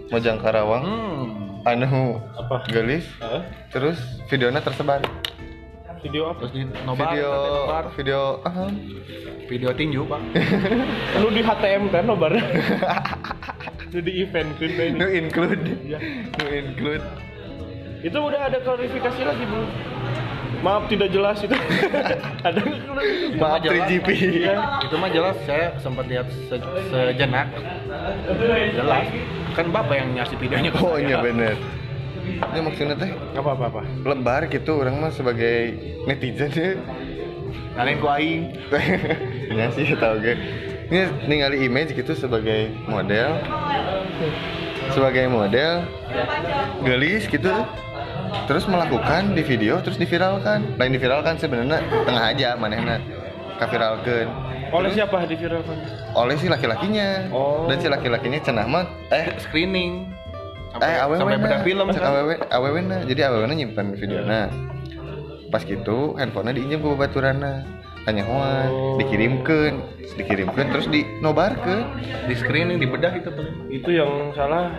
[0.08, 0.84] mojang Karawang.
[0.84, 1.66] Hmm.
[1.66, 2.62] anu Apa?
[2.70, 3.02] gelis.
[3.18, 3.42] Hah?
[3.74, 3.98] terus
[4.30, 5.02] videonya tersebar.
[5.98, 6.46] Video apa?
[6.46, 7.30] Terus di nobar video
[7.66, 7.84] nobar.
[7.98, 8.70] video ah,
[9.50, 10.20] video tinju pak.
[11.22, 12.38] Lu di HTM kan nobar
[13.92, 14.94] lu di event kan ini.
[14.94, 15.62] No include.
[15.82, 15.98] Iya.
[16.34, 17.04] no include.
[18.02, 19.68] Itu udah ada klarifikasi lagi belum
[20.56, 21.52] maaf tidak jelas itu.
[22.46, 22.60] Ada
[23.36, 23.86] maaf jelas.
[23.86, 24.08] 3GP
[24.42, 24.54] Iya.
[24.82, 25.36] itu mah jelas.
[25.44, 27.46] Saya sempat lihat se- sejenak.
[28.72, 29.06] Jelas.
[29.52, 31.54] Kan bapak yang ngasih videonya ke oh iya bener.
[32.26, 33.12] Ini maksudnya teh?
[33.38, 33.82] Apa apa apa?
[34.02, 35.76] Lembar gitu orang mah sebagai
[36.08, 36.50] netizen.
[36.50, 36.74] Ya
[37.76, 38.42] Kalian ku aing
[39.52, 40.34] ya sih tau gue
[40.90, 43.38] ini ningali image gitu sebagai model.
[44.94, 45.82] Sebagai model.
[46.86, 47.52] Gelis gitu.
[48.46, 50.78] Terus melakukan di video terus diviralkan.
[50.78, 53.02] Lain diviralkan sebenarnya tengah aja manehna
[53.56, 55.76] kaviralkeun oleh siapa diviralkan?
[56.16, 57.30] Oleh si laki-lakinya.
[57.30, 57.70] Oh.
[57.70, 60.10] dan si laki-lakinya cenah mah eh screening.
[60.76, 62.02] eh awewe sampai beda film kan?
[62.04, 62.96] Awewe awewe na.
[63.06, 64.20] Jadi awewe na nyimpan video.
[64.26, 64.50] Nah
[65.48, 67.62] pas gitu handphonenya diinjem ke baturana
[68.06, 68.96] tanya hoan Oh.
[69.02, 69.72] dikirimkan.
[70.14, 71.98] Dikirimkan terus dinobarkan.
[72.30, 74.70] Di screening di bedah itu paling itu yang salah.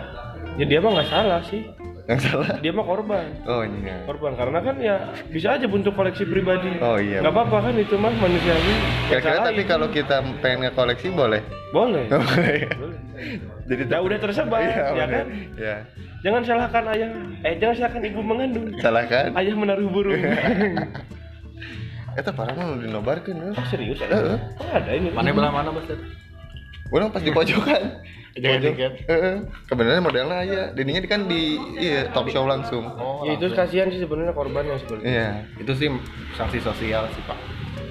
[0.56, 1.62] Ya dia mah nggak salah sih.
[2.08, 2.56] Yang salah?
[2.64, 3.28] Dia mah korban.
[3.44, 4.00] Oh iya.
[4.08, 4.96] Korban karena kan ya
[5.28, 6.72] bisa aja bentuk koleksi pribadi.
[6.80, 7.20] Oh, iya.
[7.20, 8.74] nggak apa-apa kan itu mah manusiawi.
[9.12, 9.68] Kira-kira tapi itu.
[9.68, 11.44] kalau kita pengen nge-koleksi boleh?
[11.70, 12.08] Boleh.
[12.10, 12.58] Boleh.
[12.80, 12.98] Boleh.
[13.68, 15.10] Jadi ya udah tersebar iya, ya bener.
[15.12, 15.26] kan?
[15.60, 15.76] Ya
[16.24, 17.10] jangan salahkan ayah.
[17.44, 20.16] Eh jangan salahkan ibu mengandung salah kan ayah menaruh burung
[22.18, 23.50] itu parah mah udah dinobarkan ya.
[23.54, 24.10] oh, serius Heeh.
[24.10, 25.86] ada oh, ada ini mana belah mana bos
[26.88, 28.00] Orang pas di pojokan.
[28.40, 28.72] Jangan Pojok.
[28.80, 28.92] tiket.
[29.12, 29.36] Heeh.
[29.68, 30.60] Kebenaran modelnya aja.
[30.72, 32.80] Dininya kan di iya, talk show langsung.
[32.96, 35.12] oh ya itu kasihan sih sebenarnya korban yang seperti itu.
[35.12, 35.28] Iya.
[35.60, 35.88] itu sih
[36.32, 37.36] sanksi sosial sih pak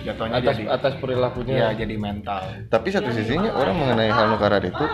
[0.08, 4.64] jatuhnya atas jadi atas perilakunya ya jadi mental Tapi satu sisinya orang mengenai hal nukarar
[4.64, 4.86] itu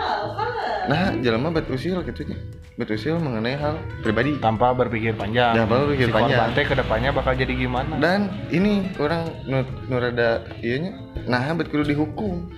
[0.88, 2.38] nah jelema bet usil gitu nya.
[2.74, 4.34] Bet usil mengenai hal pribadi.
[4.42, 6.38] tanpa berpikir panjang Tanpa berpikir si panjang.
[6.42, 8.20] korban teh ke depannya bakal jadi gimana Dan
[8.50, 10.92] ini orang nu, nu rada ieu nya
[11.30, 12.50] nah bet kudu dihukum.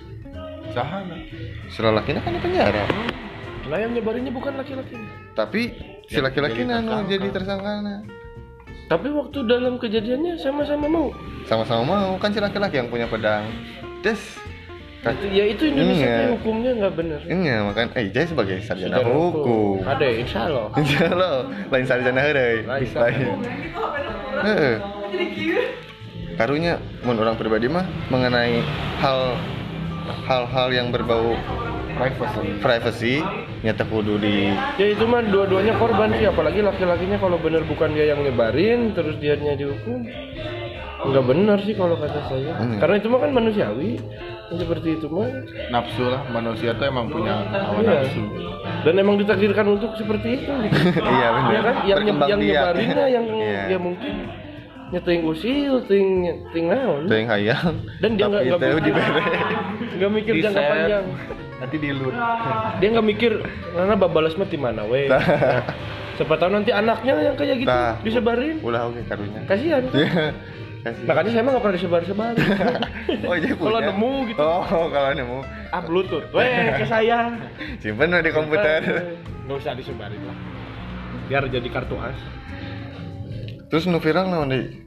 [0.73, 1.15] sahana
[1.69, 2.83] Setelah lakinya kan di penjara.
[3.67, 4.95] lah yang nyebarinnya bukan laki-laki
[5.35, 5.61] Tapi
[6.07, 7.83] si laki-laki nanu jadi tersangka
[8.87, 11.11] tapi waktu dalam kejadiannya sama-sama mau
[11.43, 13.43] Sama-sama mau kan si laki-laki yang punya pedang.
[13.99, 14.19] Des.
[15.11, 16.27] Itu, ya itu Indonesia Iya.
[16.33, 19.79] hukumnya nggak bener Ini ya makan eh Jai sebagai sarjana hukum.
[19.83, 21.33] ada insya Allah Insya Allah
[21.67, 22.21] lain sarjana.
[22.23, 22.63] Lain.
[22.65, 23.27] Lain.
[24.39, 24.75] Heeh.
[26.37, 28.61] Karunya mun orang pribadi mah mengenai
[28.97, 29.33] hal
[30.23, 31.33] hal-hal yang berbau
[31.97, 33.15] privacy privacy
[33.57, 38.13] nyata kudu di ya itu mah dua-duanya korban sih apalagi laki-lakinya kalau bener bukan dia
[38.13, 40.05] yang nyebarin terus dia dihukum
[40.99, 42.77] nggak benar sih kalau kata saya Hmm.
[42.77, 44.01] karena itu mah kan manusiawi
[44.49, 45.29] seperti itu mah
[45.69, 48.01] nafsu lah manusia tuh emang punya hawa Iya.
[48.01, 48.23] nafsu
[48.81, 50.77] dan emang ditakdirkan untuk seperti itu gitu.
[51.13, 51.51] iya benar.
[51.51, 53.61] ya kan yang Berkembang yang nyebarinnya yang Iya.
[53.67, 54.13] ya mungkin
[54.87, 56.07] nyeting usil ting
[56.49, 57.75] ting naon yang hayang.
[57.99, 58.93] dan dia nggak teu mikir
[59.93, 61.05] nggak mikir Di jangka panjang
[61.57, 62.15] nanti di loot
[62.77, 63.31] dia nggak mikir
[63.69, 65.21] karena babalas mah di mana weh Nah.
[66.17, 67.93] Siapa tahu nanti anaknya yang kayak gitu Nah.
[68.01, 69.45] disebarin Ulah oke karunya.
[69.45, 70.33] kasihan Iya.
[70.79, 71.03] Kasih.
[71.03, 72.33] makanya saya mah nggak pernah disebar-sebar
[73.27, 73.67] Oh, jadi punya.
[73.67, 75.39] kalau nemu gitu Oh, kalau nemu.
[75.67, 77.33] ah bluetooth weh ke saya
[77.77, 78.81] Simpen di komputer.
[79.43, 80.37] nggak usah disebarin lah
[81.27, 82.15] biar jadi kartu as
[83.67, 84.86] Terus nu viral naon deui?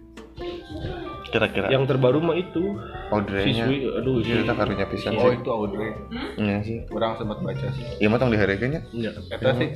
[1.31, 1.67] Kira-kira.
[1.69, 2.75] yang terbaru mah itu
[3.09, 3.65] Audrey-nya.
[3.65, 5.37] siswi aduh Iya, siswi kita karunya pisan oh sih.
[5.37, 5.91] itu Audrey
[6.37, 6.77] Iya sih.
[6.89, 8.81] orang sempat baca sih Iya mah tong dihareukeun nya.
[8.91, 9.11] Iya.
[9.31, 9.67] Eta sih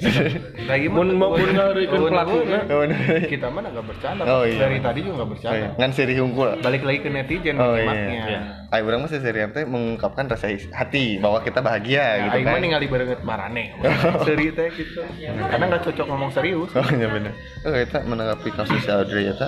[0.65, 3.23] lagi Mun mau mun ngarekeun Oh, bener.
[3.25, 4.59] kita mana nggak bercanda Oh, iya.
[4.61, 5.69] dari tadi juga nggak Oh, bercanda iya.
[5.75, 6.49] Ngan seri hungkul.
[6.59, 8.41] balik lagi ke netizen Oh, iya.
[8.69, 12.51] Ayo urang mah seserian teh mengungkapkan rasa hati bahwa kita bahagia Nah, gitu kan.
[12.51, 13.65] mah ningali barenget marane
[14.27, 15.01] seri teh gitu
[15.45, 17.33] karena nggak cocok ngomong serius Oh iya bener.
[17.63, 19.47] Oh eta menanggapi kasus Audrey eta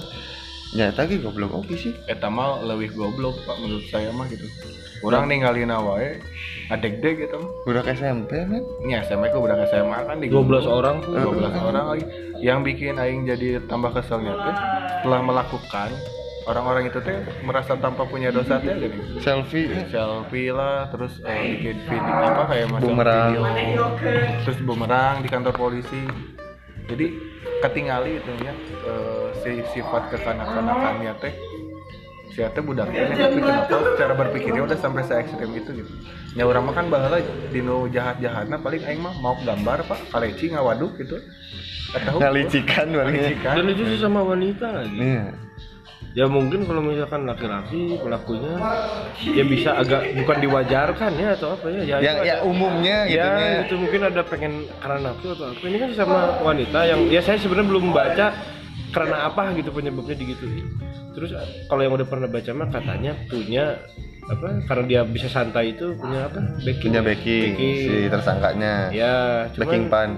[0.74, 1.94] nyata ge goblok oke sih.
[2.10, 4.48] Eta mah leuwih goblok pak menurut saya mah gitu.
[5.04, 6.18] Orang ninggalin wae
[6.72, 7.50] adek dek gitu mah.
[7.62, 8.64] Budak SMP men.
[8.82, 12.04] Nya SMA ku udah SMA kan di 12 orang tuh 12 orang lagi.
[12.42, 14.56] Yang bikin aing jadi tambah keselnya teh
[14.98, 15.90] setelah melakukan
[16.46, 19.70] orang-orang itu teh merasa tanpa punya dosa teh gini Selfie.
[19.90, 23.30] Selfie lah terus eh, bikin video apa kayak macam Bumerang.
[23.34, 23.84] video.
[24.46, 26.02] Terus bumerang di kantor polisi.
[26.86, 27.25] Jadi
[27.58, 28.52] ketinggali itu ya
[28.84, 31.34] eh, si sifat kekanak-kanakannya teh
[32.30, 35.92] si teh budak ini tapi kenapa cara berpikirnya udah sampai se ekstrim itu gitu
[36.34, 37.16] ya orang mah kan bahala
[37.48, 41.16] dino jahat jahatnya paling aing mah mau gambar pak kaleci ngawaduk gitu
[41.86, 42.90] Kata ngalicikan.
[42.90, 43.62] Ngalicikan.
[43.62, 45.45] dan itu sih sama wanita lagi Iya.
[46.16, 48.56] Ya mungkin kalau misalkan laki-laki pelakunya
[49.20, 53.20] ya bisa agak bukan diwajarkan ya atau apa ya ya Yang ya ada- umumnya gitu
[53.20, 53.48] ya nya.
[53.62, 57.36] itu mungkin ada pengen karena nafsu atau apa ini kan sama wanita yang ya saya
[57.36, 58.26] sebenarnya belum baca
[58.94, 60.66] karena apa gitu penyebabnya digituin.
[61.16, 61.32] Terus
[61.70, 63.80] kalau yang udah pernah baca mah katanya punya
[64.26, 66.42] apa karena dia bisa santai itu punya apa?
[66.66, 66.90] Backing.
[66.90, 68.90] Punya backing, si tersangkanya.
[68.90, 70.10] Ya backing cuman pan.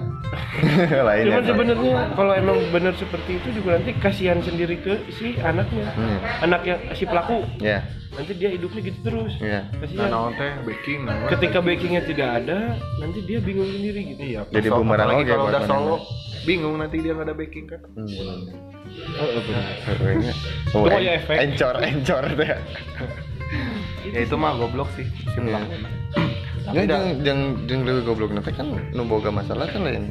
[1.09, 5.87] Lainnya cuman sebenarnya kalau emang benar seperti itu juga nanti kasihan sendiri ke si anaknya.
[5.93, 6.19] Hmm.
[6.45, 7.45] anaknya si pelaku.
[7.61, 7.85] Ya
[8.19, 11.29] nanti dia hidupnya gitu terus ya Nah, kasihan teh backing naon.
[11.31, 12.59] ketika backingnya tidak ada
[12.99, 14.41] nanti dia bingung sendiri gitu Iya.
[14.51, 15.97] Jadi bumerang oke kalau buat udah solo
[16.43, 17.81] bingung nanti dia nggak ada backing kan.
[17.95, 18.11] hmm.
[19.23, 19.65] oh, oh, benar.
[20.75, 21.37] Oh, en- efek.
[21.39, 22.51] encor encor deh
[24.09, 25.63] Ya itu mah goblok sih si Iya.
[25.63, 25.73] pelaku.
[26.69, 30.11] Ya jeung jeung jeung leuwih goblok nanti kan nu boga masalah kan lain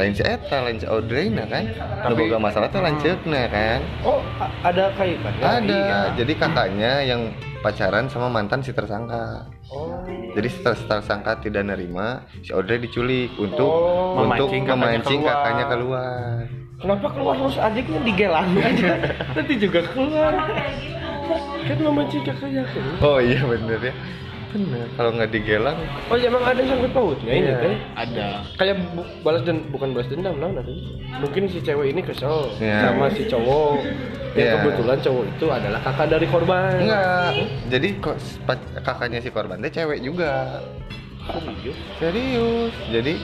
[0.00, 1.64] lain si eta lain si Audrey nah kan?
[2.02, 3.80] Tapi- boga masalah teh lanceukna kan?
[4.00, 4.24] Oh
[4.62, 5.60] ada kaitannya ada.
[5.68, 6.00] iya.
[6.16, 7.20] jadi kakaknya yang
[7.60, 9.44] pacaran sama mantan si tersangka.
[9.68, 10.00] Oh.
[10.32, 15.20] Jadi si ter- tersangka tidak nerima si Audrey diculik untuk Oh, untuk memancing kakaknya memancing
[15.20, 15.34] keluar.
[15.36, 16.36] kakaknya keluar.
[16.80, 17.34] Kenapa keluar?
[17.36, 18.92] Terus adiknya digelang aja.
[19.36, 20.32] Nanti juga keluar.
[21.60, 23.94] Kan memancing kakaknya keluar oh iya bener ya
[24.50, 27.56] bener kalau nggak digelang oh ya emang ada sangkut pautnya ini Iya.
[27.56, 28.28] teh Ada.
[28.56, 30.74] kayak bu- balas dan bukan balas dendam nah nanti
[31.16, 32.78] mungkin si cewek ini kesel Iya.
[32.84, 33.78] sama si cowok
[34.32, 34.52] yang Iya.
[34.56, 37.30] kebetulan cowok itu adalah kakak dari korban enggak
[37.68, 38.16] jadi kok
[38.80, 40.58] kakaknya si korban teh cewek juga
[41.30, 41.78] Serius?
[42.00, 43.14] serius jadi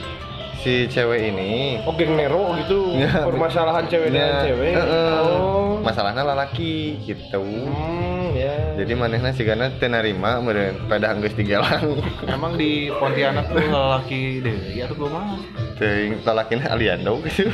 [0.67, 1.79] si cewek ini.
[1.87, 4.73] Oh geng Nero gitu Iya, permasalahan cewek dengan Ya, cewek.
[4.75, 5.11] Heeh.
[5.23, 5.79] oh.
[5.79, 7.39] Masalahnya lalaki gitu.
[7.39, 11.97] Hmm ya jadi manehna sih karena tenarima meureun pada geus digelang.
[12.29, 15.41] Emang di Pontianak tuh lelaki deh, ya tuh gue mah.
[15.81, 17.49] teuing lalakina aliando gitu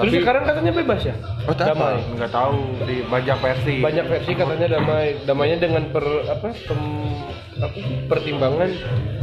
[0.00, 2.12] teuing terus Tapi- sekarang katanya bebas ya Oh, tak damai apa.
[2.14, 3.74] Nggak tahu di banyak versi.
[3.78, 8.70] banyak versi katanya damai damainya dengan per apa pem- apa, pertimbangan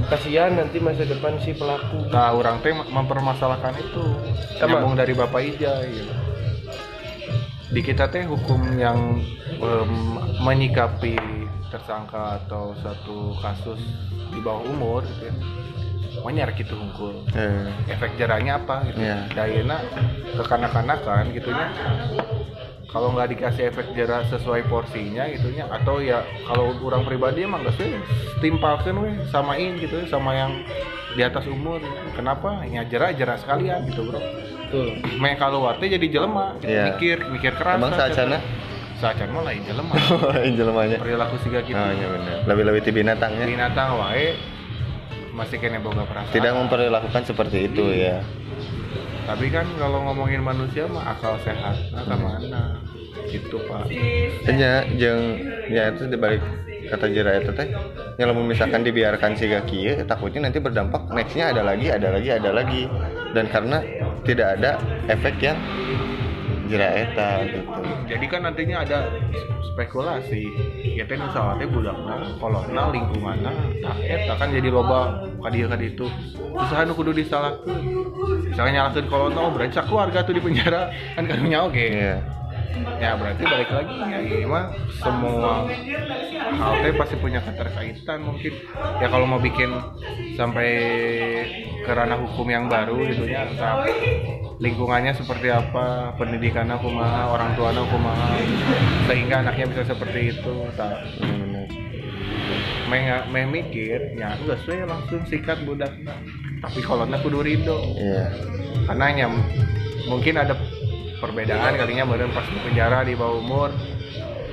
[0.05, 4.03] kasihan nanti masa depan si pelaku Nah, orang teh mempermasalahkan itu.
[4.55, 4.77] Sama.
[4.77, 5.89] Nyambung dari Bapak Ijai.
[5.89, 6.13] Gitu.
[7.67, 9.19] Di kita teh hukum yang
[9.51, 9.91] em,
[10.39, 11.17] menyikapi
[11.67, 13.81] tersangka atau satu kasus
[14.29, 15.35] di bawah umur gitu ya.
[16.23, 17.23] Monyar gitu hungkul.
[17.33, 18.99] eh, Efek jerahnya apa gitu.
[18.99, 19.27] Iya.
[19.31, 19.77] Dayana
[20.35, 21.67] kekanak-kanakan gitu ya.
[22.87, 27.75] Kalau nggak dikasih efek jerah sesuai porsinya gitunya atau ya kalau orang pribadi emang nggak
[27.75, 27.91] sih
[28.39, 30.63] timpalkan weh samain gitu ya sama yang
[31.13, 31.83] di atas umur.
[32.15, 32.63] Kenapa?
[32.63, 34.23] Ya jerah jerah sekalian gitu bro.
[34.67, 35.03] Betul.
[35.19, 36.55] Main kalau warte jadi jelema.
[36.63, 36.71] Gitu.
[36.71, 36.95] Iya.
[36.95, 38.37] mikir mikir keras emang saacana
[38.97, 39.93] saacan mah lain jelema.
[40.57, 40.97] Jelemanya.
[40.97, 42.37] Perilaku siga gitu oh iya bener.
[42.49, 44.33] Lebih-lebih ti binatangnya binatang wae
[45.37, 48.25] masih kena boga perasaan tidak memperlakukan seperti itu ya.
[49.29, 51.77] Tapi kan kalau ngomongin manusia mah akal sehat.
[51.93, 52.63] Nah ke mana
[53.29, 53.91] gitu pak.
[54.49, 55.37] Nya jeung
[55.69, 56.41] ya itu dibalik
[56.87, 57.67] kata jera itu teh
[58.15, 62.49] nya lamun misalkan dibiarkan si kieu takutnya nanti berdampak nextnya ada lagi ada lagi ada
[62.55, 62.89] lagi.
[63.35, 63.83] Dan karena
[64.25, 65.59] tidak ada efek yang
[66.67, 67.63] jera eta gitu.
[68.05, 69.07] Jadi kan nantinya ada
[69.73, 70.43] spekulasi.
[70.95, 73.51] Ya teh misalnya budakna kolotna lingkunganna
[73.81, 76.07] nah eta kan jadi loba kadieu kadi itu.
[76.57, 77.81] Usaha nu kudu disalahkeun
[78.51, 82.17] misalnya nyalakeun kolotna oh berarti keluarga tuh di penjara kan karunya oke iya.
[83.01, 84.69] Ya berarti balik lagi ya ini mah
[85.01, 85.65] semua
[86.57, 88.53] hal teh pasti punya keterkaitan mungkin.
[89.01, 89.73] Ya kalau mau bikin
[90.37, 90.69] sampai
[91.85, 93.85] ke ranah hukum yang baru gitu ya entah
[94.57, 98.41] lingkungannya seperti apa pendidikannya kumaha orang tuanya kumaha
[99.05, 101.05] sehingga anaknya bisa seperti itu tak?
[102.87, 106.15] Main main mikir ya enggak sih langsung sikat budaknya
[106.57, 107.77] tapi kalau kudu ridho.
[107.93, 108.33] Iya.
[108.89, 109.27] Karena ya
[110.09, 110.57] mungkin ada
[111.21, 113.69] perbedaan kalinya badan pas di penjara di bawah umur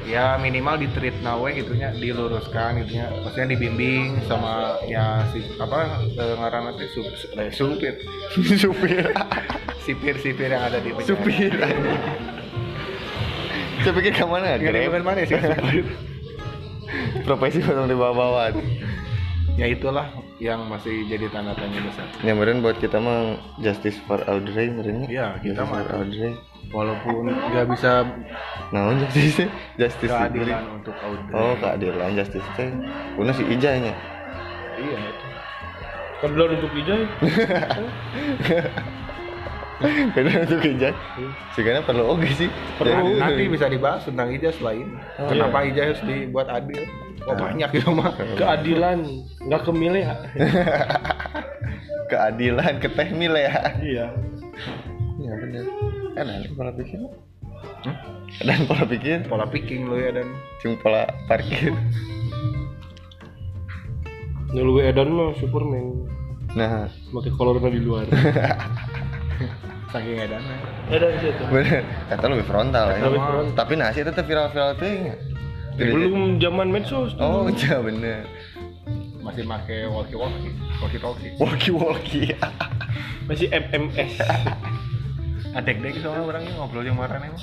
[0.05, 3.09] ya minimal di treat nawe gitunya diluruskan gitunya.
[3.25, 7.09] Maksudnya dibimbing sama ya si apa eh, ngaran nanti sup,
[7.41, 7.95] eh, supir.
[8.65, 9.05] Supir.
[9.85, 11.09] Sipir sipir yang ada di penjara.
[11.13, 11.53] Supir.
[13.85, 15.37] Saya pikir ke mana Nggak ada bukan mana sih
[17.25, 18.53] profesi orang di bawah-bawah
[19.57, 24.19] ya itulah yang masih jadi tanda tanya besar Ya meren buat kita mah justice for
[24.25, 25.07] Audrey merenya.
[25.07, 25.81] Iya, kita justice mah.
[25.81, 26.33] for Audrey.
[26.67, 27.91] walaupun nggak bisa
[28.71, 29.47] Naon justice?
[29.77, 30.43] Justice Audrey.
[30.43, 32.67] keadilan untuk Audrey Oh, keadilan justice teh.
[33.13, 33.95] Kuna si Ijanya.
[34.75, 35.27] iya itu
[36.17, 37.01] kebetulan untuk Ijay
[40.15, 40.95] Beda untuk Ijay.
[41.53, 42.49] Sigana perlu oke sih.
[42.75, 42.95] Perlu.
[43.11, 46.83] Jadi- nanti bisa dibahas tentang ijaz lain Oh, kenapa ijaz harus dibuat adil
[47.25, 48.99] oh banyak gitu mah keadilan
[49.41, 50.05] nggak kemilih
[52.05, 53.53] keadilan ke tekmil ya.
[53.81, 54.07] iya
[55.15, 55.65] Iya benar.
[56.13, 57.01] Kan ada pola pikir.
[57.81, 57.97] Hmm?
[58.41, 60.27] Dan pola pikir, pola picking lo ya dan
[60.59, 61.73] cuma pola parkir.
[64.51, 66.07] Nulu Edan mah Superman
[66.53, 68.07] Nah, pakai kolornya di luar
[69.91, 70.57] saking edannya
[70.87, 71.43] Ya dari situ.
[71.47, 73.55] bener kata lebih frontal ya Lebih frontal.
[73.55, 74.87] tapi nasi itu viral-viral tuh
[75.75, 77.15] ya Belum zaman medsos.
[77.15, 77.23] tuh.
[77.23, 78.25] oh iya bener.
[79.25, 82.27] Masih make walkie walkie walkie talkie walkie walkie
[83.29, 84.21] Masih MMS.
[85.59, 87.39] adek dek soalnya orangnya ngobrol yang marah emang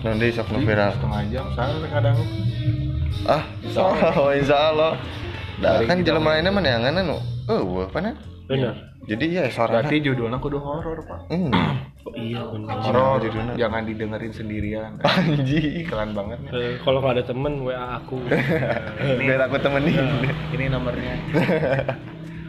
[0.00, 0.96] nanti sok nu viral.
[0.96, 2.16] Setengah jam saya kadang
[3.28, 3.44] ah
[4.16, 4.96] oh insya Allah.
[5.60, 7.18] Dah Dari kan kita jelema lainnya mana yang nu
[7.52, 8.14] oh apa nah?
[8.48, 8.87] Benar.
[9.08, 11.32] Jadi ya suara berarti judulnya kudu horor pak.
[11.32, 11.48] Hmm.
[12.04, 12.76] Oh iya benar.
[12.84, 13.56] horor judulnya.
[13.56, 14.92] jangan didengerin sendirian.
[15.08, 15.88] Anjing.
[15.88, 16.50] Iklan banget nih.
[16.52, 18.20] Eh, kalau nggak ada temen WA aku.
[19.24, 20.28] biar aku temenin.
[20.52, 21.14] Ini nomornya.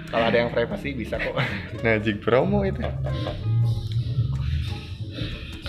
[0.09, 1.37] Kalau ada yang privasi bisa kok.
[1.85, 2.81] Nah jig promo itu.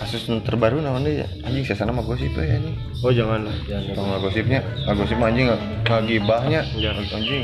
[0.01, 2.73] Kasus terbaru namanya ya anjing saya sana mah gosip ya anjing
[3.05, 4.01] Oh jangan lah, jangan.
[4.01, 4.59] nggak gosipnya
[4.97, 5.61] gosip anjing nggak.
[6.09, 7.05] Gibahnya Jangan.
[7.05, 7.41] anjing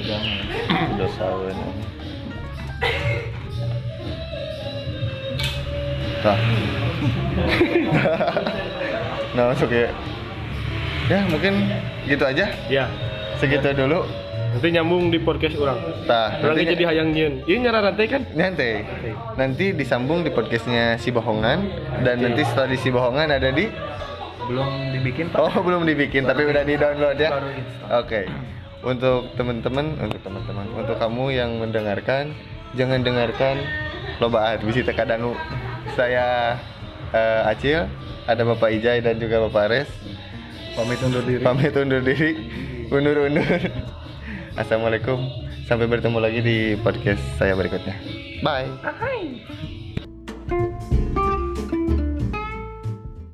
[0.98, 1.58] udah sawen
[6.20, 6.38] Tah.
[9.38, 9.90] nah masuk ya
[11.08, 11.72] ya mungkin
[12.04, 12.86] gitu aja Ya.
[13.38, 14.04] segitu dulu
[14.48, 15.78] Nanti nyambung di podcast orang.
[16.10, 17.44] tah Orang nanti jadi hayang nyeun.
[17.46, 18.22] Ini nyara rantai kan?
[18.34, 18.82] nanti
[19.36, 21.68] nanti disambung di podcastnya si bohongan
[22.02, 23.70] dan nanti setelah di si bohongan ada di
[24.48, 28.00] belum dibikin pak oh belum dibikin tapi udah di download ya baru install.
[28.00, 28.22] oke
[28.82, 32.32] untuk teman-teman untuk teman-teman untuk kamu yang mendengarkan
[32.74, 33.60] jangan dengarkan
[34.18, 35.36] lobaan bisa teka dangu
[35.96, 36.58] saya
[37.14, 37.88] eh, Acil
[38.28, 39.90] ada Bapak Ijai dan juga Bapak Ares.
[40.76, 41.42] Pamit undur diri.
[41.42, 42.32] Pamit undur diri.
[42.92, 43.48] Undur-undur.
[44.62, 45.18] Assalamualaikum.
[45.66, 47.96] Sampai bertemu lagi di podcast saya berikutnya.
[48.40, 49.77] Bye